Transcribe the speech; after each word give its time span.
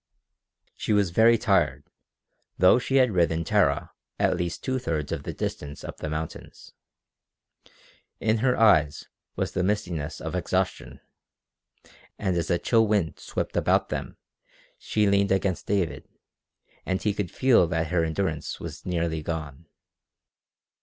She 0.75 0.93
was 0.93 1.11
very 1.11 1.37
tired, 1.37 1.83
though 2.57 2.79
she 2.79 2.95
had 2.95 3.11
ridden 3.11 3.43
Tara 3.43 3.91
at 4.17 4.35
least 4.35 4.63
two 4.63 4.79
thirds 4.79 5.11
of 5.11 5.21
the 5.21 5.31
distance 5.31 5.83
up 5.83 5.97
the 5.97 6.09
mountains. 6.09 6.73
In 8.19 8.39
her 8.39 8.57
eyes 8.57 9.07
was 9.35 9.51
the 9.51 9.61
mistiness 9.61 10.19
of 10.19 10.33
exhaustion, 10.33 11.01
and 12.17 12.35
as 12.35 12.49
a 12.49 12.57
chill 12.57 12.87
wind 12.87 13.19
swept 13.19 13.55
about 13.55 13.89
them 13.89 14.17
she 14.79 15.05
leaned 15.05 15.31
against 15.31 15.67
David, 15.67 16.07
and 16.83 16.99
he 16.99 17.13
could 17.13 17.29
feel 17.29 17.67
that 17.67 17.89
her 17.91 18.03
endurance 18.03 18.59
was 18.59 18.87
nearly 18.87 19.21
gone. 19.21 19.67